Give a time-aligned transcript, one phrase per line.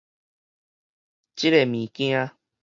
[1.35, 2.31] 這个物件